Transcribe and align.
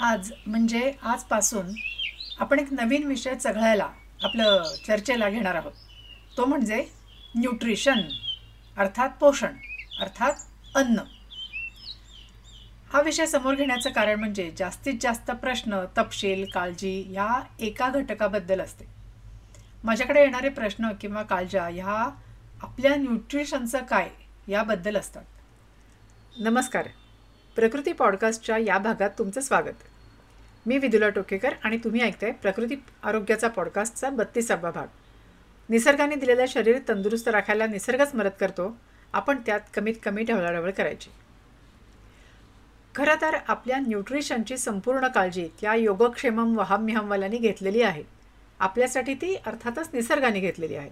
आज 0.00 0.32
म्हणजे 0.46 0.92
आजपासून 1.02 1.66
आपण 2.40 2.58
एक 2.58 2.72
नवीन 2.72 3.06
विषय 3.06 3.34
चघळायला 3.34 3.88
आपलं 4.22 4.62
चर्चेला 4.86 5.30
घेणार 5.30 5.54
आहोत. 5.54 5.72
तो 6.36 6.44
म्हणजे 6.44 6.86
न्यूट्रिशन 7.34 8.00
अर्थात 8.76 9.10
पोषण 9.20 9.54
अर्थात 10.00 10.32
अन्न. 10.74 10.98
हा 12.92 13.00
विषय 13.00 13.26
समोर 13.26 13.54
घेण्याचं 13.54 13.90
कारण 13.90 14.18
म्हणजे 14.18 14.50
जास्तीत 14.58 14.94
जास्त 15.00 15.30
प्रश्न 15.30 15.84
तपशील 15.98 16.44
काळजी 16.54 17.02
ह्या 17.02 17.42
एका 17.60 17.90
घटकाबद्दल 17.90 18.60
असते. 18.60 18.84
माझ्याकडे 19.84 20.20
येणारे 20.20 20.48
प्रश्न 20.48 20.92
किंवा 21.00 21.22
काळजा 21.22 21.66
ह्या 21.68 22.10
आपल्या 22.62 22.94
न्यूट्रिशनचं 22.96 23.78
काय 23.78 24.10
याबद्दल 24.48 24.96
असतात. 24.96 25.24
नमस्कार. 26.40 26.88
प्रकृती 27.56 27.92
पॉडकास्टच्या 27.92 28.58
या 28.58 28.78
भागात 28.78 29.10
तुमचं 29.18 29.40
स्वागत. 29.40 29.74
मी 30.66 30.78
विदुला 30.78 31.08
टोकेकर 31.08 31.54
आणि 31.62 31.76
तुम्ही 31.76 32.00
ऐकताय 32.00 32.32
प्रकृती 32.32 32.74
आरोग्याचा 33.02 33.48
पॉडकास्टचा 33.48 34.10
बत्तीसावा 34.10 34.70
भाग. 34.70 34.86
निसर्गाने 35.68 36.14
दिलेलं 36.14 36.44
शरीर 36.48 36.78
तंदुरुस्त 36.88 37.28
राखायला 37.28 37.66
निसर्गच 37.66 38.14
मदत 38.14 38.36
करतो 38.40 38.76
आपण 39.12 39.38
त्यात 39.46 39.60
कमीत 39.74 39.94
कमी 40.04 40.22
ढवळाढवळ 40.22 40.70
करायची. 40.70 41.10
खरं 42.94 43.14
तर 43.20 43.36
आपल्या 43.48 43.78
न्यूट्रिशनची 43.78 44.56
संपूर्ण 44.56 45.08
काळजी 45.08 45.48
त्या 45.60 45.74
योगक्षेमम 45.74 46.58
वहाम्यहमवाल्यांनी 46.58 47.38
घेतलेली 47.38 47.82
आहे. 47.82 48.02
आपल्यासाठी 48.60 49.14
ती 49.14 49.34
अर्थातच 49.34 49.88
निसर्गाने 49.92 50.40
घेतलेली 50.40 50.74
आहे. 50.74 50.90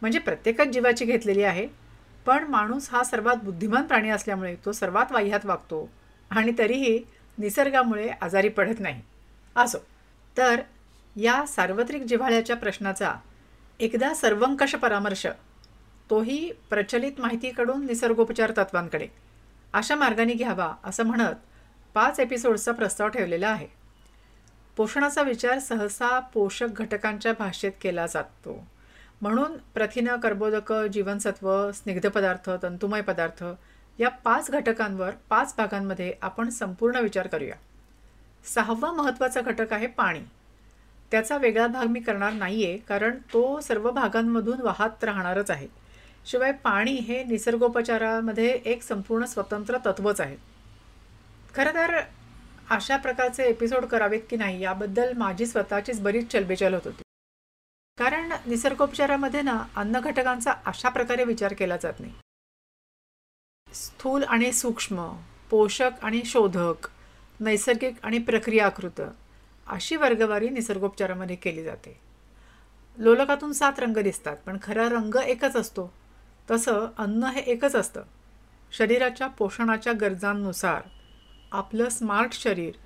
म्हणजे 0.00 0.18
प्रत्येकच 0.18 0.66
जीवाची 0.66 1.04
घेतलेली 1.04 1.42
आहे. 1.42 1.83
पण 2.26 2.44
माणूस 2.44 2.88
हा 2.92 3.04
सर्वात 3.04 3.36
बुद्धिमान 3.36 3.82
प्राणी 3.82 4.10
असल्यामुळे 4.10 4.56
तो 4.64 4.72
सर्वात 4.72 5.12
वाह्यात 5.12 5.46
वागतो 5.46 5.90
आणि 6.30 6.52
तरीही 6.58 7.04
निसर्गामुळे 7.38 8.08
आजारी 8.08 8.48
पडत 8.48 8.80
नाही. 8.80 9.02
असो. 9.56 9.78
तर 10.36 10.60
या 11.16 11.46
सार्वत्रिक 11.46 12.02
जिव्हाळ्याच्या 12.02 12.56
प्रश्नाचा 12.56 13.14
एकदा 13.80 14.14
सर्वंकष 14.14 14.74
परामर्श 14.74 15.26
तोही 16.10 16.52
प्रचलित 16.70 17.12
माहितीकडून 17.18 17.86
निसर्गोपचार 17.86 18.52
तत्वांकडे. 18.56 19.08
अशा 19.72 19.94
मार्गाने 19.94 20.34
घ्यावा 20.34 20.74
असं 20.84 21.04
म्हणत 21.04 21.34
पाच 21.94 22.20
एपिसोडचा 22.20 22.72
प्रस्ताव 22.72 23.08
ठेवलेला 23.08 23.48
आहे. 23.48 23.66
पोषणाचा 24.76 25.22
विचार 25.22 25.58
सहसा 25.58 26.20
पोषक 26.20 26.66
घटकांच्या 26.66 27.32
भाषेत 27.38 27.72
केला 27.80 28.06
जातो. 28.06 28.66
म्हणून 29.24 29.52
प्रथिनं 29.74 30.16
कर्बोदकं 30.20 30.86
जीवनसत्व 30.86 31.50
स्निग्ध 31.74 32.08
पदार्थ 32.08 32.48
तंतुमय 32.62 33.00
पदार्थ 33.00 33.42
या 33.98 34.08
पाच 34.24 34.50
घटकांवर 34.50 35.10
पाच 35.30 35.54
भागांमध्ये 35.58 36.12
आपण 36.22 36.48
संपूर्ण 36.48 37.00
विचार 37.00 37.26
करूया. 37.26 37.54
सहावा 38.44 38.90
महत्त्वाचा 38.92 39.40
घटक 39.40 39.72
आहे 39.72 39.86
पाणी. 39.86 40.20
त्याचा 41.12 41.36
वेगळा 41.36 41.66
भाग 41.66 41.86
मी 41.86 42.00
करणार 42.00 42.32
नाही 42.32 42.64
आहे 42.64 42.76
कारण 42.78 43.16
तो 43.32 43.60
सर्व 43.60 43.90
भागांमधून 43.90 44.60
वाहत 44.60 45.04
राहणारच 45.04 45.50
आहे. 45.50 45.68
शिवाय 46.26 46.52
पाणी 46.64 46.94
हे 46.98 47.22
निसर्गोपचारामध्ये 47.24 48.48
एक 48.64 48.82
संपूर्ण 48.82 49.24
स्वतंत्र 49.24 49.78
तत्वच 49.86 50.20
आहे. 50.20 50.36
खरं 51.54 51.74
तर 51.74 51.98
अशा 52.70 52.96
प्रकारचे 52.96 53.44
एपिसोड 53.44 53.84
करावेत 53.84 54.28
की 54.30 54.36
नाही 54.36 54.62
याबद्दल 54.62 55.12
माझी 55.16 55.46
स्वतःचीच 55.46 56.00
बरीच 56.02 56.30
चलबिचल 56.32 56.74
होत 56.74 56.82
होती. 56.84 57.02
कारण 57.98 58.32
निसर्गोपचारामध्ये 58.46 59.42
ना 59.42 59.64
अन्न 59.76 60.00
घटकांचा 60.00 60.52
अशा 60.66 60.88
प्रकारे 60.88 61.24
विचार 61.24 61.52
केला 61.52 61.76
जात 61.76 62.00
नाही. 62.00 62.12
स्थूल 63.68 64.22
आणि 64.22 64.52
सूक्ष्म 64.52 65.08
पोषक 65.50 65.90
आणि 66.02 66.22
शोधक 66.24 66.88
नैसर्गिक 67.40 67.94
आणि 68.02 68.18
प्रक्रियाकृत 68.18 69.00
अशी 69.66 69.96
वर्गवारी 69.96 70.48
निसर्गोपचारामध्ये 70.48 71.36
केली 71.36 71.62
जाते. 71.62 71.96
लोलकातून 72.98 73.52
सात 73.52 73.80
रंग 73.80 73.98
दिसतात 73.98 74.36
पण 74.36 74.58
खरा 74.62 74.88
रंग 74.88 75.16
एकच 75.16 75.56
असतो. 75.56 75.92
तसं 76.50 76.86
अन्न 76.98 77.22
हे 77.24 77.40
एकच 77.40 77.76
असतं. 77.76 78.02
शरीराच्या 78.72 79.26
पोषणाच्या 79.28 79.92
गरजांनुसार 79.92 80.82
आपलं 81.52 81.88
स्मार्ट 81.88 82.32
शरीर 82.32 82.76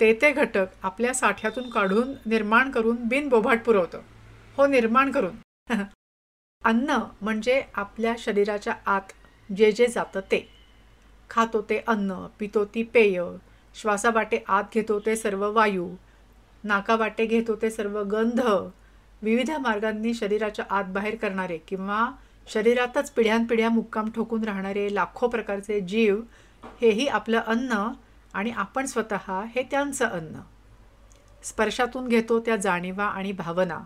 ते 0.00 0.12
ते 0.22 0.32
घटक 0.32 0.66
आपल्या 0.82 1.14
साठ्यातून 1.14 1.70
काढून 1.70 2.14
निर्माण 2.26 2.70
करून 2.70 2.96
बिनबोभाट 3.08 3.64
पुरवतं. 3.64 4.00
हो 4.58 4.66
निर्माण 4.66 5.10
करून. 5.10 5.36
अन्न 6.64 6.98
म्हणजे 7.20 7.62
आपल्या 7.74 8.14
शरीराच्या 8.18 8.74
आत 8.86 9.00
जे 9.56 9.72
जे 9.72 9.86
जातं 9.86 10.20
ते. 10.20 10.48
खातो 11.30 11.62
ते 11.62 11.82
अन्न 11.86 12.26
पितो 12.38 12.64
ती 12.64 12.82
पेय 12.82 13.22
श्वासावाटे 13.74 14.38
आत 14.48 14.64
घेतो 14.74 15.00
ते 15.00 15.16
सर्व 15.16 15.52
वायू 15.52 15.94
नाकावाटे 16.64 17.26
घेतो 17.26 17.56
ते 17.56 17.70
सर्व 17.70 18.02
गंध. 18.02 18.40
विविध 19.22 19.50
मार्गांनी 19.50 20.14
शरीराच्या 20.14 20.64
आत 20.70 20.84
बाहेर 20.84 21.16
करणारे 21.16 21.58
किंवा 21.58 22.10
शरीरातच 22.46 23.10
पिढ्यानपिढ्या 23.10 23.70
मुक्काम 23.70 24.10
ठोकून 24.10 24.44
राहणारे 24.44 24.94
लाखो 24.94 25.28
प्रकारचे 25.28 25.80
जीव 25.80 26.20
हेही 26.80 27.06
आपलं 27.06 27.38
अन्न 27.38 27.92
आणि 28.34 28.50
आपण 28.50 28.86
स्वतः 28.86 29.44
हे 29.44 29.62
त्यांचं 29.62 30.08
अन्न. 30.08 30.40
स्पर्शातून 31.42 32.08
घेतो 32.08 32.40
त्या 32.40 32.56
जाणीवा 32.56 33.04
आणि 33.04 33.32
भावना. 33.32 33.78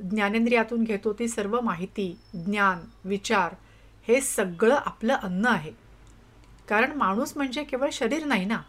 ज्ञानेंद्रियातून 0.00 0.84
घेतो 0.84 1.12
ती 1.12 1.28
सर्व 1.28 1.60
माहिती 1.60 2.18
ज्ञान 2.34 2.78
विचार 3.04 3.54
हे 4.08 4.20
सगळं 4.20 4.74
आपलं 4.74 5.14
अन्न 5.14 5.46
आहे. 5.46 5.72
कारण 6.68 6.92
माणूस 6.92 7.32
म्हणजे 7.36 7.64
केवळ 7.64 7.88
शरीर 7.92 8.24
नाही 8.24 8.44
ना? 8.44 8.60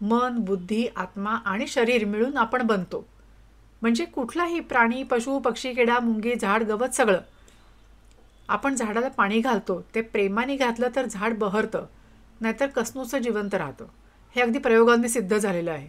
मन 0.00 0.38
बुद्धी 0.38 0.86
आत्मा 0.96 1.30
आणि 1.30 1.66
शरीर 1.66 2.04
मिळून 2.04 2.36
आपण 2.36 2.62
बनतो. 2.62 3.08
म्हणजे 3.82 4.04
कुठलाही 4.04 4.60
प्राणी 4.60 5.02
पशु 5.02 5.38
पक्षी 5.38 5.72
किडा 5.72 5.98
मुंगी 5.98 6.34
झाड 6.34 6.62
गवत 6.62 6.88
सगळं. 6.88 7.20
आपण 8.48 8.74
झाडाला 8.74 9.08
पाणी 9.08 9.40
घालतो 9.40 9.84
ते 9.94 10.00
प्रेमाने 10.00 10.56
घातलं 10.56 10.88
तर 10.96 11.06
झाड 11.06 11.38
बहरतं 11.38 11.86
नाहीतर 12.40 12.66
कसनूचं 12.66 13.18
जिवंत 13.18 13.54
राहतं. 13.54 13.86
हे 14.36 14.42
अगदी 14.42 14.58
प्रयोगांनी 14.58 15.08
सिद्ध 15.08 15.38
झालेलं 15.38 15.70
आहे. 15.70 15.88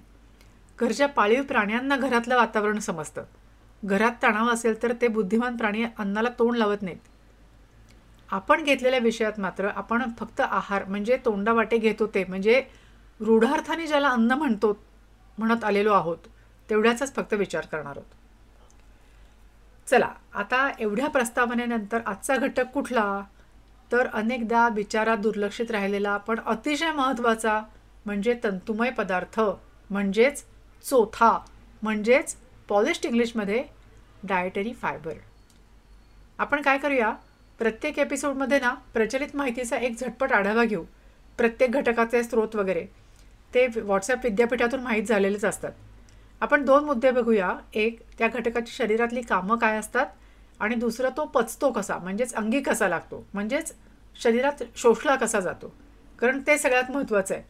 घरच्या 0.80 1.08
पाळीव 1.08 1.44
प्राण्यांना 1.44 1.98
घरातलं 1.98 2.36
वातावरण 2.36 2.80
समजतं. 2.80 3.24
घरात 3.84 4.12
तणाव 4.24 4.50
असेल 4.50 4.81
तर 4.84 4.94
ते 5.02 5.08
बुद्धिमान 5.08 5.58
प्राणी 5.58 5.84
अन्नाला 5.84 6.30
तोंड 6.40 6.56
लावत 6.58 6.81
नाहीत. 6.81 6.97
आपण 8.30 8.64
घेतलेल्या 8.64 9.00
विषयात 9.00 9.40
मात्र 9.40 9.69
आपण 9.75 10.02
फक्त 10.19 10.42
आहार 10.42 10.84
म्हणजे 10.86 11.18
तोंडावाटे 11.25 11.78
घेत 11.78 11.96
होते 12.00 12.24
म्हणजे 12.24 12.62
रूढार्थाने 13.20 13.88
ज्याला 13.88 14.09
अन्न 14.09 14.31
म्हणतो 14.31 14.78
म्हणत 15.38 15.64
आलेलो 15.64 15.94
आहोत 15.94 16.28
तेवढ्याचाच 16.70 17.16
फक्त 17.16 17.34
विचार 17.34 17.66
करणार 17.66 17.97
आहोत. 17.97 18.16
चला 19.88 20.09
आता 20.34 20.70
एवढ्या 20.80 21.09
प्रस्तावनेनंतर 21.09 22.02
आजचा 22.06 22.36
घटक 22.36 22.72
कुठला? 22.74 23.24
तर 23.91 24.08
अनेकदा 24.14 24.68
विचारात 24.70 25.18
दुर्लक्षित 25.18 25.72
राहिलेला 25.72 26.18
पण 26.18 26.40
अतिशय 26.46 26.91
महत्त्वाचा 26.91 27.59
म्हणजे 28.06 28.34
तंतुमय 28.44 28.90
पदार्थ 28.90 29.40
म्हणजेच 29.90 30.44
चोथा 30.84 31.38
म्हणजेच 31.81 32.36
पॉलिश्ड 32.69 33.05
इंग्लिशमध्ये 33.05 33.63
डायटरी 34.23 34.73
फायबर 34.73 35.13
आपण 36.39 36.61
काय 36.61 36.77
करूया? 36.77 37.13
प्रत्येक 37.59 37.99
एपिसोडमध्ये 37.99 38.59
ना 38.59 38.73
प्रचलित 38.94 39.35
माहितीचा 39.35 39.77
एक 39.77 39.97
झटपट 39.97 40.31
आढावा 40.31 40.63
घेऊ. 40.63 40.83
प्रत्येक 41.38 41.72
घटकाचे 41.72 42.23
स्रोत 42.23 42.55
वगैरे. 42.55 42.85
ते 43.53 43.67
व्हॉट्सॲप 43.67 44.19
विद्यापीठातून 44.23 44.79
माहीत 44.79 45.03
झालेलेच 45.03 45.45
असतात. 45.45 45.72
आपण 46.41 46.66
दोन 46.66 46.83
मुद्दे 46.83 47.11
बघूया. 47.11 47.53
एक 47.73 47.99
त्या 48.17 48.27
घटकाची 48.27 48.72
शरीरातली 48.72 49.22
कामं 49.22 49.57
काय 49.57 49.78
असतात? 49.78 50.05
आणि 50.59 50.75
दुसरं 50.75 51.09
तो 51.17 51.25
पचतो 51.25 51.72
कसा? 51.72 51.97
म्हणजेच 51.97 52.33
अंगी 52.33 52.61
कसा 52.61 52.88
लागतो? 52.88 53.28
म्हणजेच 53.33 53.73
शरीरात 54.22 54.63
शोषला 54.75 55.16
कसा 55.16 55.39
जातो? 55.39 55.75
कारण 56.19 56.41
ते 56.47 56.57
सगळ्यात 56.57 56.91
महत्त्वाचं 56.91 57.35
आहे. 57.35 57.43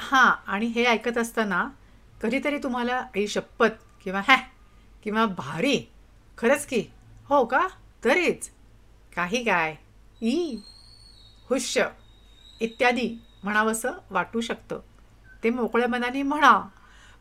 हां 0.00 0.52
आणि 0.52 0.66
हे 0.66 0.84
ऐकत 0.84 1.18
असताना 1.18 1.68
कधीतरी 2.24 2.58
तुम्हाला 2.58 2.96
आई 2.96 3.26
शपथ 3.26 3.70
किंवा 4.04 4.22
हॅ 4.28 4.36
किंवा 5.02 5.26
भारी 5.26 5.92
खरंच 6.38 6.66
की? 6.66 6.84
हो 7.28 7.44
का? 7.44 7.68
तरीच. 8.04 8.50
काही 9.16 9.44
काय? 9.44 9.76
ई 10.22 10.56
हुश्य 11.50 11.86
इत्यादी 12.60 13.18
म्हणावंसं 13.42 13.92
वाटू 14.10 14.40
शकतं. 14.40 14.80
ते 15.44 15.50
मोकळ्या 15.50 15.88
मनाने 15.88 16.22
म्हणा. 16.22 16.68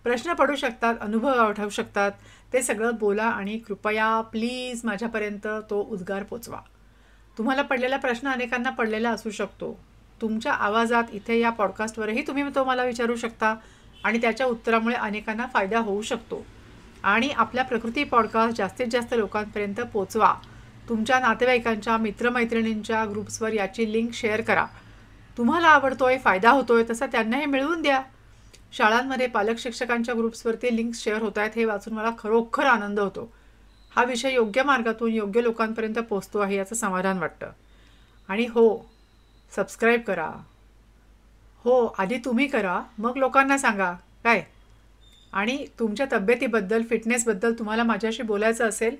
प्रश्न 0.04 0.34
पडू 0.34 0.56
शकतात 0.56 0.96
अनुभव 1.02 1.28
आठवू 1.28 1.70
शकतात. 1.70 2.12
ते 2.54 2.62
सगळं 2.62 2.92
बोला 2.96 3.26
आणि 3.26 3.58
कृपया 3.58 4.22
प्लीज 4.22 4.82
माझ्यापर्यंत 4.84 5.48
तो 5.70 5.88
उद्गार 5.92 6.24
पोचवा. 6.24 6.60
तुम्हाला 7.38 7.62
पडलेला 7.62 7.98
प्रश्न 7.98 8.28
अनेकांना 8.28 8.70
पडलेला 8.70 9.10
असू 9.10 9.30
शकतो. 9.30 9.84
तुमच्या 10.22 10.54
आवाजात 10.54 11.04
इथे 11.12 11.40
या 11.40 11.50
पॉडकास्टवरही 11.50 12.28
तुम्ही 12.28 12.44
तो 12.56 12.64
मला 12.64 12.84
विचारू 12.84 13.16
शकता. 13.16 13.56
आणि 14.04 14.22
त्याच्या 14.22 14.46
उत्तरामुळे 14.46 14.96
अनेकांना 14.96 15.46
फायदा 15.54 15.80
होऊ 15.80 16.02
शकतो. 16.02 16.46
आणि 17.04 17.30
आपल्या 17.30 17.64
प्रकृती 17.64 18.04
पॉडकास्ट 18.04 18.58
जास्तीत 18.58 18.88
जास्त 18.92 19.14
लोकांपर्यंत 19.18 19.82
पोचवा. 19.82 20.36
तुमच्या 20.90 21.20
नातेवाईकांच्या 21.20 21.98
मित्रमैत्रिणींच्या 21.98 23.06
ग्रुप्सवर 23.06 23.54
याची 23.54 23.94
लिंक 23.94 24.14
शेअर 24.14 24.42
करा. 24.42 24.66
तुम्हाला 25.38 25.68
आवडतोय 25.68 26.18
फायदा 26.18 26.52
होतोय 26.52 26.84
तसा 26.90 27.06
त्यांनाही 27.06 27.46
मिळवून 27.46 27.82
द्या. 27.82 28.02
शाळांमध्ये 28.72 29.28
पालक 29.28 29.60
शिक्षकांच्या 29.60 30.16
ग्रुप्सवरती 30.16 30.76
लिंक्स 30.76 31.04
शेअर 31.04 31.22
होत 31.22 31.38
आहेत 31.38 31.52
हे 31.56 31.66
वाचून 31.66 31.94
मला 31.94 32.12
खरोखर 32.20 32.66
आनंद 32.66 33.00
होतो. 33.00 33.34
हा 33.96 34.04
विषय 34.04 34.34
योग्य 34.34 34.64
मार्गातून 34.64 35.12
योग्य 35.12 35.44
लोकांपर्यंत 35.44 35.96
पोचतो 35.96 36.40
आहे 36.40 36.56
याचं 36.56 36.76
समाधान 36.76 37.18
वाटतं. 37.18 37.48
आणि 38.28 38.46
हो 38.46 38.90
सबस्क्राईब 39.56 40.02
करा. 40.02 40.32
हो 41.64 41.96
आधी 41.98 42.18
तुम्ही 42.18 42.48
करा 42.48 42.82
मग 42.98 43.18
लोकांना 43.18 43.58
सांगा. 43.58 43.94
काय? 44.24 44.44
आणि 45.34 45.66
तुमच्या 45.80 46.06
तब्येतीबद्दल 46.12 46.84
फिटनेसबद्दल 46.90 47.54
तुम्हाला 47.54 47.84
माझ्याशी 47.84 48.24
बोलायचं 48.24 48.70
असेल 48.70 48.96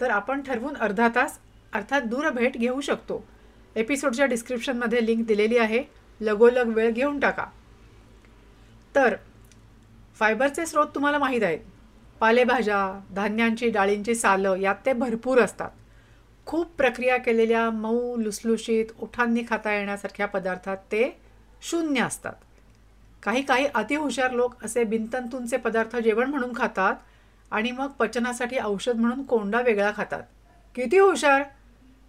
तर 0.00 0.10
आपण 0.10 0.42
ठरवून 0.42 0.76
अर्धा 0.76 1.08
तास 1.14 1.38
अर्थात 1.72 2.02
दूरभेट 2.02 2.56
घेऊ 2.56 2.80
शकतो. 2.80 3.24
एपिसोडच्या 3.76 4.26
डिस्क्रिप्शनमध्ये 4.26 5.06
लिंक 5.06 5.26
दिलेली 5.26 5.58
आहे. 5.58 5.82
लगोलग 6.20 6.66
वेळ 6.66 6.90
घेऊन 6.90 7.20
टाका. 7.20 7.46
तर 8.94 9.16
फायबरचे 10.18 10.66
स्रोत 10.66 10.86
तुम्हाला 10.94 11.18
माहीत 11.18 11.42
आहेत. 11.42 11.58
पालेभाज्या 12.20 13.00
धान्यांची 13.14 13.70
डाळींची 13.70 14.14
सालं 14.14 14.56
यात 14.56 14.74
ते 14.86 14.92
भरपूर 14.92 15.40
असतात. 15.40 15.70
खूप 16.46 16.66
प्रक्रिया 16.76 17.16
केलेल्या 17.16 17.70
मऊ 17.70 18.16
लुसलुशीत 18.16 18.86
ओठांनी 18.98 19.42
खाता 19.50 19.74
येण्यासारख्या 19.74 20.26
पदार्थात 20.26 20.76
ते 20.76 21.20
शून्य 21.62 22.02
असतात. 22.02 22.32
काही 23.22 23.42
काही 23.42 23.66
अतिहुशार 23.74 24.30
लोक 24.30 24.64
असे 24.64 24.84
बिनतंतूंचे 24.84 25.56
पदार्थ 25.56 25.96
जेवण 25.96 26.30
म्हणून 26.30 26.52
खातात 26.56 26.94
आणि 27.52 27.70
मग 27.70 27.88
पचनासाठी 27.88 28.58
औषध 28.58 28.96
म्हणून 28.96 29.22
कोंडा 29.22 29.60
वेगळा 29.60 29.90
खातात. 29.96 30.22
किती 30.76 30.98
हुशार! 30.98 31.42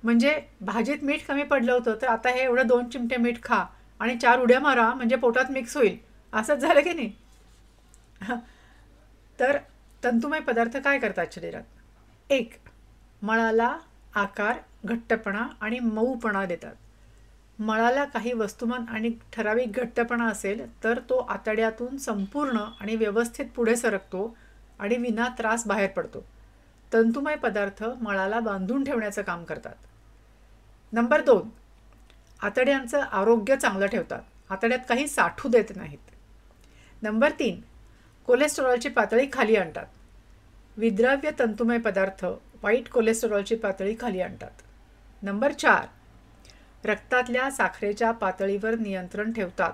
म्हणजे 0.03 0.33
भाजीत 0.61 1.03
मीठ 1.03 1.25
कमी 1.27 1.43
पडलं 1.43 1.71
होतं 1.71 1.95
तर 2.01 2.07
आता 2.07 2.29
हे 2.29 2.43
एवढं 2.43 2.67
दोन 2.67 2.89
चिमटे 2.89 3.17
मीठ 3.17 3.41
खा 3.43 3.63
आणि 3.99 4.17
चार 4.17 4.39
उड्या 4.39 4.59
मारा 4.59 4.93
म्हणजे 4.93 5.15
पोटात 5.15 5.51
मिक्स 5.51 5.75
होईल. 5.77 5.97
असंच 6.33 6.59
झालं 6.59 6.81
की 6.81 6.93
नाही? 6.93 7.11
तर 9.39 9.57
तंतुमय 10.03 10.39
पदार्थ 10.39 10.77
काय 10.77 10.99
करतात 10.99 11.33
शरीरात? 11.33 11.63
एक 12.29 12.53
मळाला 13.21 13.77
आकार 14.15 14.57
घट्टपणा 14.85 15.47
आणि 15.61 15.79
मऊपणा 15.79 16.45
देतात. 16.45 16.75
मळाला 17.59 18.05
काही 18.05 18.33
वस्तुमान 18.33 18.85
आणि 18.89 19.11
ठराविक 19.33 19.71
घट्टपणा 19.71 20.27
असेल 20.27 20.83
तर 20.83 20.99
तो 20.99 21.17
आतड्यातून 21.17 21.97
संपूर्ण 21.97 22.57
आणि 22.79 22.95
व्यवस्थित 22.95 23.45
पुढे 23.55 23.75
सरकतो 23.75 24.37
आणि 24.79 24.97
विना 24.97 25.27
त्रास 25.27 25.67
बाहेर 25.67 25.89
पडतो. 25.89 26.25
तंतुमय 26.93 27.35
पदार्थ 27.35 27.83
मळाला 28.01 28.39
बांधून 28.39 28.83
ठेवण्याचं 28.83 29.21
काम 29.21 29.43
करतात. 29.43 29.75
नंबर 30.93 31.21
दोन. 31.21 31.49
आतड्यांचं 32.41 33.01
आरोग्य 33.01 33.55
चांगलं 33.55 33.85
ठेवतात. 33.85 34.21
आतड्यात 34.49 34.79
काही 34.89 35.07
साठू 35.07 35.49
देत 35.49 35.75
नाहीत. 35.75 36.11
नंबर 37.01 37.31
तीन. 37.31 37.61
कोलेस्ट्रॉलची 38.25 38.89
पातळी 38.89 39.27
खाली 39.33 39.55
आणतात. 39.55 39.85
विद्राव्य 40.77 41.31
तंतुमय 41.39 41.77
पदार्थ 41.77 42.25
वाईट 42.63 42.89
कोलेस्टेरॉलची 42.89 43.55
पातळी 43.55 43.95
खाली 43.99 44.21
आणतात. 44.21 44.51
नंबर 45.21 45.51
चार. 45.51 45.87
रक्तातल्या 46.85 47.51
साखरेच्या 47.51 48.11
पातळीवर 48.11 48.75
नियंत्रण 48.75 49.31
ठेवतात. 49.31 49.73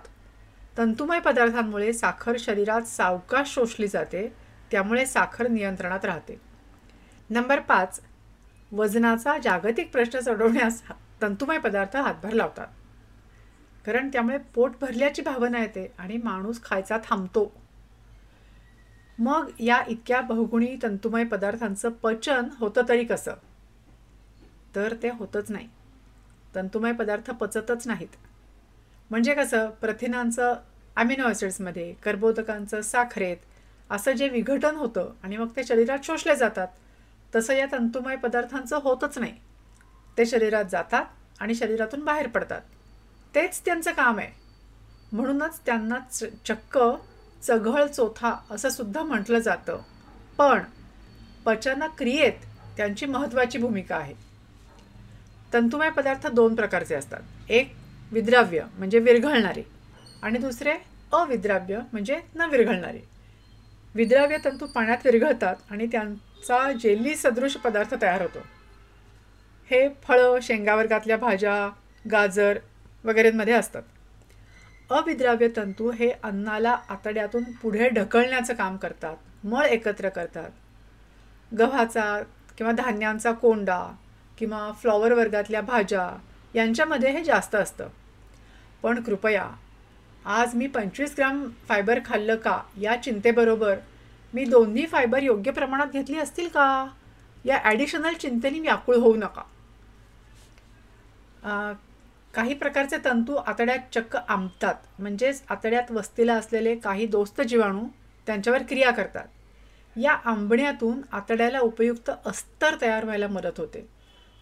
तंतुमय 0.78 1.20
पदार्थांमुळे 1.20 1.94
साखर 1.94 2.36
शरीरात 2.40 2.82
सावकाश 2.82 3.54
शोषली 3.54 3.88
जाते 3.88 4.34
त्यामुळे 4.72 5.06
साखर 5.06 5.48
नियंत्रणात 5.48 6.06
राहते. 6.06 6.42
नंबर 7.30 7.60
पाच 7.60 8.02
वजनाचा 8.72 9.38
जागतिक 9.38 9.92
प्रश्न 9.92 10.20
सोडवण्यास 10.20 10.84
तंतुमय 11.22 11.58
पदार्थ 11.58 11.98
हातभार 11.98 12.34
लावतात. 12.34 12.68
कारण 13.86 14.10
त्यामुळे 14.14 14.38
पोट 14.38 14.72
भरल्याची 14.82 15.22
भावना 15.22 15.60
येते 15.60 15.94
आणि 15.98 16.18
माणूस 16.18 16.64
खायचा 16.64 16.98
थांबतो. 16.98 17.62
मग 19.20 19.50
या 19.60 19.84
इतक्या 19.88 20.22
बहुगुणी 20.22 20.76
तंतुमय 20.84 21.24
पदार्थांचं 21.24 21.90
पचन 21.90 22.44
होतं 22.60 22.82
तरी 22.90 23.04
कसं? 23.04 23.34
तर 24.76 24.96
ते 25.04 25.10
होतच 25.10 25.52
नाही. 25.52 25.70
तंतुमय 26.56 26.92
पदार्थ 26.92 27.32
पचतच 27.32 27.88
नाहीत. 27.88 28.08
म्हणजे 29.10 29.34
कसं? 29.34 29.70
प्रथिनांचं 29.70 30.56
अमिनो 30.96 31.28
ॲसिड्समध्ये 31.28 31.94
कर्बोदकांचं 31.94 32.82
साखरेत 32.82 33.38
असं 33.90 34.12
जे 34.12 34.30
विघटन 34.30 34.76
होतं 34.76 35.10
आणि 35.24 35.38
मग 35.38 35.48
ते 35.56 35.64
शरीरात 35.64 35.98
शोषले 36.04 36.36
जातात 36.36 36.68
तसं 37.36 37.54
या 37.54 37.66
तंतुमय 37.72 38.16
पदार्थांचं 38.16 38.80
होतच 38.84 39.18
नाही. 39.18 39.34
ते 40.18 40.26
शरीरात 40.26 40.66
जातात 40.66 41.06
आणि 41.40 41.56
शरीरातून 41.56 42.00
बाहेर 42.00 42.28
पडतात. 42.28 42.62
तेच 43.36 43.62
त्यांचं 43.66 43.92
काम 43.92 44.18
आहे. 44.18 44.32
म्हणूनच 45.12 45.60
त्यांना 45.66 46.00
च 46.00 46.24
चक्क 46.46 46.80
चघळ 47.42 47.86
चोथा 47.86 48.40
असं 48.52 48.70
सुद्धा 48.70 49.04
म्हटलं 49.04 49.40
जातं. 49.40 49.80
पण 50.38 50.60
पचनक्रियेत 51.46 52.34
त्यांची 52.78 53.06
महत्त्वाची 53.06 53.58
भूमिका 53.58 53.96
आहे. 53.96 54.25
तंतुमय 55.56 55.90
पदार्थ 55.90 56.28
दोन 56.28 56.56
प्रकारचे 56.56 56.96
असतात. 56.96 57.22
एक 57.50 57.74
विद्राव्य 58.12 58.64
म्हणजे 58.78 59.00
विरघळणारे 59.00 59.64
आणि 60.24 60.40
दुसरे 60.40 60.74
अविद्राव्य 61.14 61.80
म्हणजे 61.94 62.20
न 62.36 62.42
विरघळणारे. 62.42 63.00
विद्राव्य 63.96 64.38
तंतू 64.46 64.66
पाण्यात 64.66 64.98
विरघळतात 65.06 65.56
आणि 65.70 65.88
त्यांचा 65.88 66.72
जेली 66.72 67.16
सदृश 67.16 67.56
पदार्थ 67.56 67.96
तयार 68.02 68.22
होतो. 68.22 68.40
हे 69.72 69.90
फळं 70.04 70.40
शेंगावर्गातल्या 70.42 71.18
भाज्या 71.18 71.70
गाजर 72.12 72.60
वगैरेमध्ये 73.04 73.54
असतात. 73.54 73.84
अविद्राव्य 74.90 75.48
तंतू 75.56 75.92
हे 75.92 76.12
अन्नाला 76.24 76.78
आतड्यातून 76.90 77.44
पुढे 77.44 77.90
ढकलण्याचं 77.90 78.54
काम 78.54 78.78
करतात 78.78 79.46
मळ 79.46 79.66
एकत्र 79.66 80.10
करतात. 80.10 80.50
गव्हाचा 81.60 82.22
किंवा 82.58 82.72
धान्यांचा 82.72 83.32
कोंडा 83.32 83.96
किंवा 84.38 84.72
फ्लॉवर 84.72 85.14
वर्गातल्या 85.14 85.62
भाज्या 85.62 86.10
यांच्यामध्ये 86.56 87.12
हे 87.12 87.24
जास्त 87.24 87.56
असतं. 87.56 87.88
पण 88.84 89.02
कृपया 89.04 89.50
आज 90.26 90.56
मी 90.56 90.68
पंचवीस 90.68 91.14
ग्राम 91.18 91.48
फायबर 91.68 92.00
खाल्लं 92.06 92.36
का 92.36 92.60
या 92.82 92.96
चिंतेबरोबर 93.04 93.76
मी 94.34 94.46
दोन्ही 94.46 94.86
फायबर 94.86 95.24
योग्य 95.24 95.52
प्रमाणात 95.52 95.88
घेतली 95.88 96.18
असतील 96.20 96.48
का? 96.48 96.88
या 97.46 97.58
ॲडिशनल 97.64 98.14
चिंतेने 98.14 98.60
व्याकुळ 98.60 98.96
होऊ 98.96 99.16
नका. 99.16 99.42
काही 102.34 102.54
प्रकारचे 102.54 102.98
तंतू 103.06 103.36
आतड्यात 103.36 103.94
चक्क 103.94 104.16
आंबतात. 104.18 104.76
म्हणजेच 105.00 105.44
आतड्यात 105.50 105.92
वस्तीला 105.92 106.34
असलेले 106.34 106.76
काही 106.76 107.06
दोस्त 107.06 107.42
जीवाणू 107.42 107.86
त्यांच्यावर 108.28 108.64
क्रिया 108.64 108.92
करतात. 108.92 109.28
या 109.96 110.14
आंबण्यातून 110.26 111.02
आतड्याला 111.12 111.60
उपयुक्त 111.60 112.12
अस्तर 112.26 112.76
तयार 112.82 113.04
व्हायला 113.04 113.28
मदत 113.28 113.60
होते. 113.60 113.88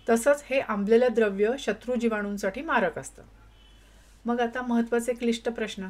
तसंच 0.10 0.44
हे 0.50 0.60
आंबलेलं 0.60 1.08
द्रव्य 1.12 1.52
शत्रू 1.60 1.96
जीवाणूंसाठी 1.96 2.62
मारक 2.62 3.00
असतं. 3.00 3.22
मग 4.26 4.42
आता 4.42 4.62
महत्त्वाचे 4.62 5.14
क्लिष्ट 5.14 5.50
प्रश्न. 5.50 5.88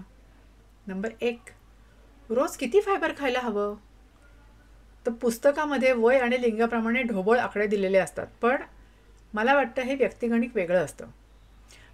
नंबर 0.88 1.10
एक 1.22 1.40
रोज 2.30 2.58
किती 2.58 2.82
फायबर 2.82 3.12
खायला 3.18 3.40
हवं? 3.40 3.76
तर 5.06 5.12
पुस्तकामध्ये 5.12 5.92
वय 5.92 6.18
आणि 6.18 6.42
लिंगाप्रमाणे 6.42 7.04
ढोबळ 7.04 7.40
आकडे 7.40 7.68
दिलेले 7.68 7.98
असतात 7.98 8.28
पण 8.42 8.62
मला 9.34 9.56
वाटतं 9.56 9.82
हे 9.82 9.96
व्यक्तिगणिक 9.96 10.56
वेगळं 10.56 10.86
असतं. 10.86 11.06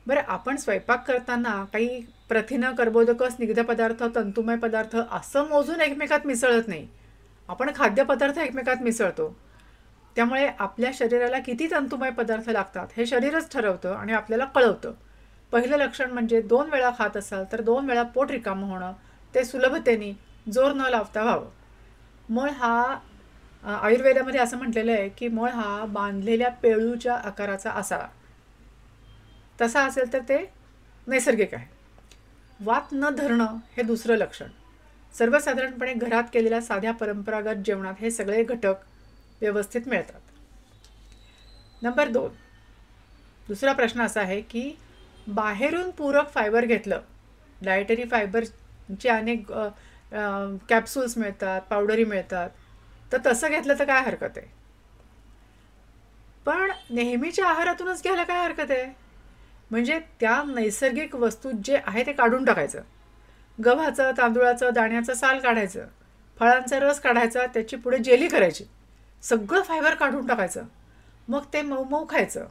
बरं 0.07 0.21
आपण 0.27 0.55
स्वयंपाक 0.55 1.07
करताना 1.07 1.65
काही 1.65 2.05
प्रथिनं 2.29 2.75
कर्बोदक 2.75 3.23
स्निग्ध 3.23 3.63
पदार्थ 3.63 4.03
तंतुमय 4.15 4.55
पदार्थ 4.55 4.97
असं 5.11 5.47
मोजून 5.47 5.81
एकमेकात 5.81 6.19
मिसळत 6.25 6.67
नाही. 6.67 6.87
आपण 7.47 7.71
खाद्यपदार्थ 7.75 8.39
एकमेकात 8.39 8.81
मिसळतो. 8.81 9.39
त्यामुळे 10.15 10.47
आपल्या 10.59 10.91
शरीराला 10.93 11.39
किती 11.39 11.67
तंतुमय 11.71 12.09
पदार्थ 12.09 12.49
लागतात 12.49 12.87
हे 12.97 13.05
शरीरच 13.05 13.51
ठरवतं 13.53 13.95
आणि 13.95 14.13
आपल्याला 14.13 14.45
कळवतं. 14.45 14.93
पहिलं 15.51 15.77
लक्षण 15.77 16.11
म्हणजे 16.11 16.41
दोन 16.41 16.69
वेळा 16.69 16.89
खात 16.97 17.17
असाल 17.17 17.43
तर 17.51 17.61
दोन 17.61 17.85
वेळा 17.85 18.03
पोट 18.05 18.31
रिकामं 18.31 18.67
होणं 18.67 18.93
ते 19.33 19.43
सुलभतेने 19.45 20.11
जोर 20.51 20.71
न 20.71 20.89
लावता 20.89 21.23
व्हावं. 21.23 21.49
मळ 22.29 22.49
हा 22.49 22.97
आयुर्वेदामध्ये 23.63 24.39
असं 24.39 24.57
म्हटलेलं 24.57 24.91
आहे 24.91 25.09
की 25.09 25.27
मळ 25.27 25.49
हा 25.49 25.85
बांधलेल्या 25.85 26.49
पेळूच्या 26.49 27.15
आकाराचा 27.15 27.71
असावा. 27.71 28.07
तसा 29.61 29.83
असेल 29.85 30.13
तर 30.13 30.19
ते 30.19 30.37
नैसर्गिक 31.07 31.53
आहे. 31.53 31.67
वात 32.59 32.93
न 32.93 33.09
धरणं 33.09 33.57
हे 33.77 33.83
दुसरं 33.83 34.15
लक्षण. 34.15 34.47
सर्वसाधारणपणे 35.13 35.93
घरात 35.93 36.23
केलेल्या 36.33 36.61
साध्या 36.61 36.91
परंपरागत 36.91 37.63
जेवणात 37.65 37.93
हे 37.99 38.11
सगळे 38.11 38.43
घटक 38.43 38.75
व्यवस्थित 39.41 39.87
मिळतात. 39.87 40.19
नंबर 41.81 42.07
दोन. 42.07 42.29
दुसरा 43.47 43.73
प्रश्न 43.73 44.01
असा 44.01 44.21
आहे 44.21 44.39
की 44.41 44.71
बाहेरून 45.27 45.89
पूरक 45.91 46.29
फायबर 46.33 46.65
घेतलं 46.65 47.01
डायटरी 47.61 48.03
फायबरचे 48.11 49.09
अनेक 49.09 49.51
कॅप्सूल्स 50.69 51.17
मिळतात 51.17 51.61
पावडरी 51.69 52.03
मिळतात 52.05 52.49
तर 53.11 53.17
तसं 53.25 53.49
घेतलं 53.49 53.79
तर 53.79 53.85
काय 53.85 54.01
हरकत 54.03 54.37
आहे? 54.37 54.47
पण 56.45 56.71
नेहमीच्या 56.89 57.47
आहारातूनच 57.47 58.01
घ्यायला 58.03 58.23
काय 58.23 58.43
हरकत 58.43 58.71
आहे? 58.71 58.85
म्हणजे 59.71 59.99
त्या 60.19 60.41
नैसर्गिक 60.45 61.15
वस्तू 61.15 61.51
जे 61.63 61.77
आहे 61.77 62.05
ते 62.05 62.13
काढून 62.13 62.45
टाकायचं. 62.45 62.81
गव्हाचं 63.59 64.11
तांदूळाचं 64.17 64.73
दाण्याचं 64.73 65.13
साल 65.13 65.39
काढायचं 65.39 65.85
फळांचा 66.37 66.79
रस 66.79 66.99
काढायचा 67.01 67.45
त्याची 67.45 67.75
पुढे 67.75 67.97
जेली 67.97 68.27
करायची. 68.27 68.63
सगळं 69.23 69.61
फायबर 69.61 69.93
काढून 69.93 70.27
टाकायचं. 70.27 70.63
मग 71.27 71.41
ते 71.53 71.61
मऊ 71.61 71.83
मऊ 71.83 72.05
खायचं. 72.09 72.45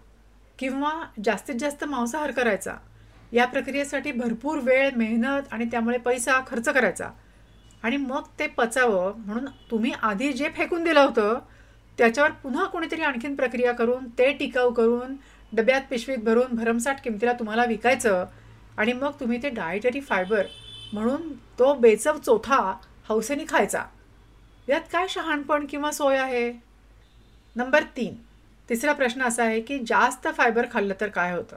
किंवा 0.58 0.92
जास्तीत 1.24 1.54
जास्त 1.54 1.84
मांसाहार 1.84 2.30
करायचा. 2.30 2.74
या 3.32 3.46
प्रक्रियेसाठी 3.46 4.12
भरपूर 4.12 4.58
वेळ 4.58 4.90
मेहनत 4.96 5.42
आणि 5.50 5.64
त्यामुळे 5.64 5.98
पैसा 5.98 6.40
खर्च 6.46 6.68
करायचा. 6.68 7.10
आणि 7.82 7.96
मग 7.96 8.22
ते 8.38 8.46
पचावं 8.46 9.12
म्हणून 9.16 9.44
तुम्ही 9.70 9.92
आधी 10.02 10.32
जे 10.32 10.48
फेकून 10.48 10.84
दिलं 10.84 11.00
होतं 11.00 11.38
त्याच्यावर 11.98 12.30
पुन्हा 12.30 12.64
कोणीतरी 12.64 13.02
आणखीन 13.02 13.34
प्रक्रिया 13.36 13.72
करून 13.72 14.08
ते 14.08 14.32
टिकाऊ 14.32 14.70
करून 14.70 15.16
डब्यात 15.52 15.80
पिशवीत 15.90 16.18
भरून 16.18 16.56
भरमसाठ 16.56 17.02
किमतीला 17.04 17.32
तुम्हाला 17.32 17.64
विकायचं 17.64 18.26
आणि 18.76 18.92
मग 18.92 19.10
तुम्ही 19.20 19.42
ते 19.42 19.48
डायटरी 19.48 20.00
फायबर 20.00 20.46
म्हणून 20.92 21.32
तो 21.32 21.74
बेचव 21.74 22.18
चोथा 22.18 22.76
हौसेने 23.08 23.44
खायचा. 23.48 23.82
यात 24.68 24.80
काय 24.92 25.08
शहाणपण 25.08 25.66
किंवा 25.66 25.90
सोय 25.90 26.16
आहे? 26.16 26.52
नंबर 27.56 27.82
तीन. 27.82 28.14
तिसरा 28.68 28.92
प्रश्न 28.92 29.22
असा 29.22 29.44
आहे 29.44 29.60
की 29.60 29.78
जास्त 29.78 30.28
फायबर 30.28 30.66
खाल्लं 30.72 30.94
तर 31.00 31.08
काय 31.08 31.32
होतं? 31.32 31.56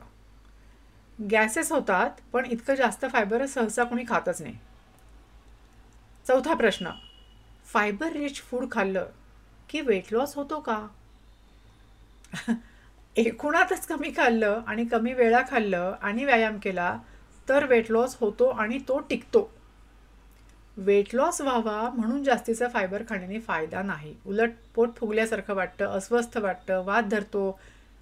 गॅसेस 1.31 1.71
होतात 1.71 2.09
पण 2.33 2.45
इतकं 2.45 2.75
जास्त 2.75 3.05
फायबर 3.11 3.45
सहसा 3.45 3.83
कोणी 3.83 4.03
खातच 4.09 4.41
नाही. 4.41 4.57
चौथा 6.27 6.53
प्रश्न. 6.53 6.89
फायबर 7.65 8.11
रिच 8.11 8.41
फूड 8.41 8.71
खाल्लं 8.71 9.05
की 9.69 9.81
वेट 9.81 10.13
लॉस 10.13 10.35
होतो 10.35 10.59
का? 10.59 10.87
एकूणातच 13.15 13.87
कमी 13.87 14.09
खाल्लं 14.09 14.61
आणि 14.67 14.85
कमी 14.85 15.13
वेळा 15.13 15.41
खाल्लं 15.51 15.95
आणि 16.01 16.25
व्यायाम 16.25 16.57
केला 16.57 16.97
तर 17.49 17.65
वेट 17.65 17.91
लॉस 17.91 18.17
होतो 18.19 18.47
आणि 18.47 18.79
तो 18.87 18.99
टिकतो. 18.99 19.60
वेट 20.85 21.13
लॉस 21.13 21.39
व्हावा 21.41 21.89
म्हणून 21.89 22.23
जास्तीचा 22.23 22.67
फायबर 22.67 23.03
खाण्याने 23.09 23.39
फायदा 23.39 23.81
नाही. 23.81 24.13
उलट 24.25 24.51
पोट 24.75 24.95
फुगल्यासारखं 24.95 25.53
वाटतं 25.53 25.85
अस्वस्थ 25.87 26.37
वाटतं 26.37 26.83
वाद 26.85 27.09
धरतो 27.09 27.59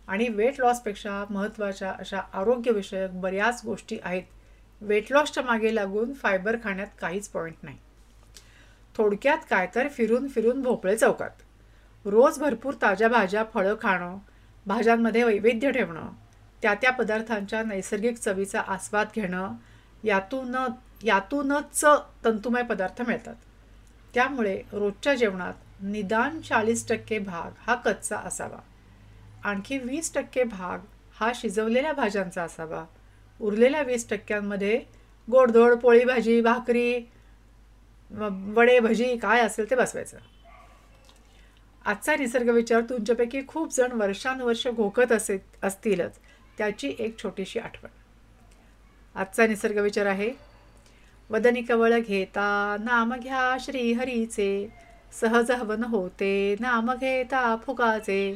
आणि 0.07 0.27
वेट 0.27 0.59
लॉसपेक्षा 0.59 1.23
महत्त्वाच्या 1.29 1.91
अशा 1.99 2.19
आरोग्यविषयक 2.33 3.19
बऱ्याच 3.21 3.61
गोष्टी 3.65 3.97
आहेत. 4.03 4.23
वेट 4.81 5.11
लॉसच्या 5.11 5.43
मागे 5.43 5.75
लागून 5.75 6.13
फायबर 6.13 6.55
खाण्यात 6.63 6.87
काहीच 7.01 7.27
पॉईंट 7.27 7.55
नाही. 7.63 7.77
थोडक्यात 8.97 9.37
काय 9.49 9.67
तर 9.75 9.87
फिरून 9.87 10.27
फिरून 10.27 10.61
भोपळे 10.61 10.97
चौकात. 10.97 11.41
रोज 12.05 12.39
भरपूर 12.39 12.73
ताज्या 12.81 13.07
भाज्या 13.07 13.43
फळं 13.53 13.75
खाणं 13.81 14.17
भाज्यांमध्ये 14.65 15.23
वैविध्य 15.23 15.71
ठेवणं 15.71 16.09
त्या 16.61 16.73
त्या 16.73 16.91
पदार्थांच्या 16.91 17.63
नैसर्गिक 17.63 18.17
चवीचा 18.17 18.61
आस्वाद 18.67 19.07
घेणं 19.15 19.55
यातून 20.03 20.55
यातूनच 21.01 21.83
तंतुमय 22.25 22.63
पदार्थ 22.63 23.01
मिळतात. 23.01 23.35
त्यामुळे 24.13 24.61
रोजच्या 24.71 25.13
जेवणात 25.15 25.83
निदान 25.83 26.39
चाळीस 26.41 26.87
टक्के 26.87 27.19
भाग 27.19 27.51
हा 27.67 27.75
कच्चा 27.75 28.17
असावा. 28.17 28.59
आणखी 29.43 29.77
वीस 29.77 30.13
टक्के 30.13 30.43
भाग 30.43 30.79
हा 31.19 31.31
शिजवलेल्या 31.35 31.93
भाज्यांचा 31.93 32.43
असावा. 32.43 32.85
उरलेल्या 33.39 33.81
वीस 33.81 34.09
टक्क्यांमध्ये 34.09 34.77
गोडधोड 35.27 35.73
पोळी 35.73 36.03
भाजी 36.05 36.39
भाकरी 36.41 36.93
वडे 38.55 38.79
भजी 38.79 39.15
काय 39.17 39.41
असेल 39.41 39.69
ते 39.69 39.75
बसवायचं. 39.75 40.17
आजचा 41.85 42.15
निसर्ग 42.15 42.49
विचार 42.49 42.81
तुमच्यापैकी 42.89 43.41
खूप 43.47 43.73
जण 43.75 43.91
वर्षानुवर्ष 43.91 44.67
घोकत 44.67 45.11
असे 45.11 45.37
असतीलच 45.63 46.17
त्याची 46.57 46.93
एक 46.99 47.17
छोटीशी 47.23 47.59
आठवण. 47.59 47.89
आजचा 49.15 49.47
निसर्ग 49.47 49.77
विचार 49.77 50.05
आहे 50.05 50.31
वदनी 51.31 51.61
कवळ 51.61 51.99
घेता 51.99 52.75
नाम 52.79 53.13
घ्या 53.15 53.57
श्रीहरीचे. 53.59 54.69
सहज 55.21 55.51
हवन 55.51 55.83
होते 55.83 56.55
नाम 56.59 56.93
घेता 56.93 57.55
फुगाचे. 57.65 58.35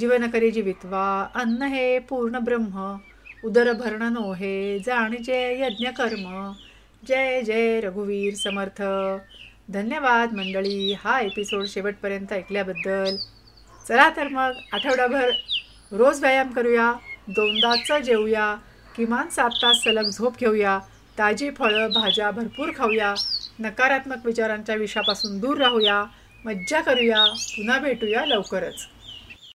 जीवन 0.00 0.28
करी 0.30 0.50
जीवित्वा 0.50 1.30
अन्न 1.34 1.62
हे 1.62 1.98
पूर्ण 1.98 2.38
ब्रह्म. 2.38 2.96
उदर 3.44 3.72
भरण 3.72 4.02
नोहे 4.02 4.78
जाणजे 4.86 5.40
यज्ञ 5.60 5.88
कर्म. 5.88 6.52
जय 7.08 7.42
जय 7.42 7.80
रघुवीर 7.80 8.34
समर्थ. 8.34 8.82
धन्यवाद 9.72 10.32
मंडळी 10.32 10.92
हा 10.92 11.20
एपिसोड 11.20 11.66
शेवटपर्यंत 11.66 12.32
ऐकल्याबद्दल. 12.32 13.16
चला 13.88 14.10
तर 14.16 14.28
मग 14.28 14.50
आठवडाभर 14.72 15.30
रोज 15.92 16.20
व्यायाम 16.20 16.50
करूया 16.50 16.92
दोनदाचं 17.28 17.98
जेवूया 17.98 18.54
किमान 18.96 19.28
सात 19.28 19.50
तास 19.62 19.76
सलग 19.84 20.08
झोप 20.08 20.38
घेऊया. 20.38 20.78
ताजी 21.20 21.50
फळं 21.50 21.92
भाज्या 21.92 22.30
भरपूर 22.30 22.68
खाऊया. 22.76 23.14
नकारात्मक 23.60 24.16
विचारांच्या 24.24 24.74
विषापासून 24.74 25.38
दूर 25.38 25.58
राहूया. 25.58 26.04
मज्जा 26.44 26.80
करूया. 26.80 27.24
पुन्हा 27.24 27.78
भेटूया 27.78 28.26
लवकरच. 28.26 28.86